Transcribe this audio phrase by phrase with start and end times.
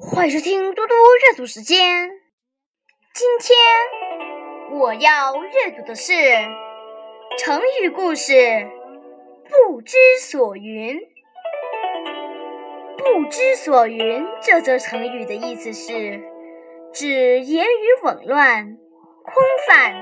[0.00, 2.08] 欢迎收听嘟嘟阅读时间。
[3.14, 6.12] 今天我要阅读的是
[7.36, 8.32] 成语故事
[9.66, 11.00] “不知所云”。
[12.96, 16.22] 不知所云这则成语的意思是
[16.92, 18.78] 指言语紊乱、
[19.24, 19.34] 空
[19.66, 19.96] 泛。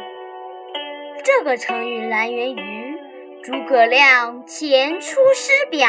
[1.25, 2.98] 这个成语来源于
[3.42, 5.89] 诸葛亮《前出师表》，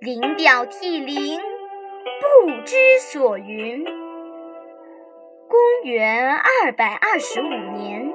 [0.00, 1.55] 临表涕零。
[2.20, 3.84] 不知所云。
[5.48, 8.12] 公元二百二十五年，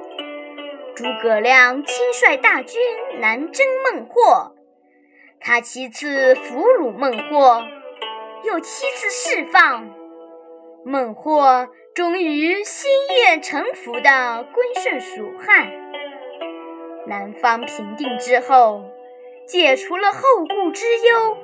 [0.94, 2.80] 诸葛亮亲率大军
[3.20, 4.54] 南征孟获，
[5.40, 7.62] 他七次俘虏孟获，
[8.44, 9.90] 又七次释放，
[10.84, 12.90] 孟获终于心
[13.26, 15.72] 悦诚服地归顺蜀汉。
[17.06, 18.84] 南方平定之后，
[19.46, 21.36] 解除了后顾之忧，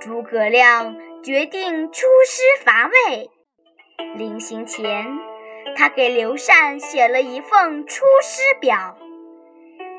[0.00, 0.96] 诸葛亮。
[1.22, 3.30] 决定出师伐魏。
[4.16, 5.06] 临行前，
[5.76, 8.96] 他给刘禅写了一份出师表，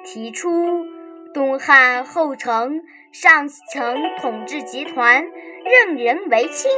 [0.04, 0.86] 提出
[1.34, 2.82] 东汉后承
[3.14, 5.32] 上层统治集团
[5.64, 6.70] 任人唯亲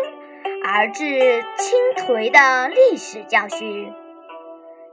[0.63, 3.91] 而致倾颓的历史教训，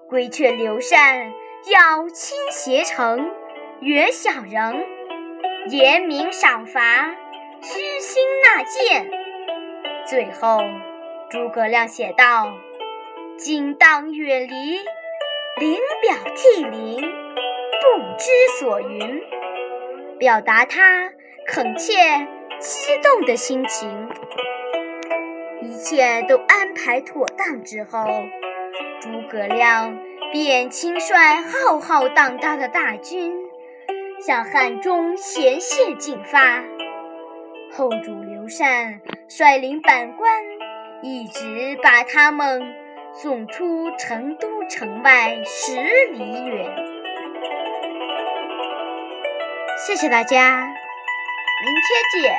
[0.09, 1.31] 规劝刘禅
[1.71, 3.31] 要亲贤臣，
[3.83, 4.87] 远小人，
[5.69, 7.15] 严明赏罚，
[7.61, 9.22] 虚心纳谏。
[10.13, 10.61] 最后，
[11.31, 12.53] 诸葛亮写道
[13.39, 14.79] ：“今当远离，
[15.59, 19.23] 临表涕零，不知所云。”
[20.21, 21.11] 表达他
[21.47, 21.95] 恳切、
[22.59, 24.11] 激动的心情。
[25.63, 28.05] 一切都安排妥当之后，
[29.01, 29.99] 诸葛亮
[30.31, 33.35] 便亲率浩浩荡荡的大军
[34.21, 36.63] 向汉中前线进发。
[37.75, 40.43] 后主刘禅率领百官，
[41.03, 42.75] 一直把他们
[43.13, 45.73] 送出成都城外十
[46.13, 46.71] 里远。
[49.87, 50.61] 谢谢大家，
[51.63, 52.33] 明天见。